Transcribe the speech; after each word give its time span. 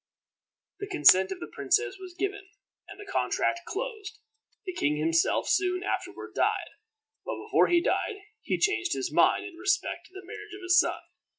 The 0.79 0.87
consent 0.87 1.31
of 1.31 1.39
the 1.39 1.51
princess 1.53 1.97
was 1.99 2.15
given, 2.17 2.49
and 2.87 2.99
the 2.99 3.05
contract 3.05 3.59
closed. 3.67 4.17
The 4.65 4.73
king 4.73 4.95
himself 4.97 5.47
soon 5.47 5.83
afterward 5.83 6.33
died, 6.33 6.71
but 7.23 7.37
before 7.37 7.67
he 7.67 7.81
died 7.83 8.15
he 8.41 8.57
changed 8.57 8.93
his 8.93 9.13
mind 9.13 9.45
in 9.45 9.57
respect 9.57 10.07
to 10.07 10.13
the 10.19 10.25
marriage 10.25 10.55
of 10.55 10.63
his 10.63 10.79
son. 10.79 11.01